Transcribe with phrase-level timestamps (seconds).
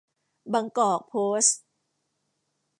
[0.53, 1.59] บางกอก โพสต์